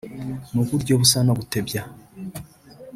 Mu 0.53 0.61
buryo 0.69 0.93
busa 0.99 1.19
no 1.27 1.33
gutebya 1.39 1.81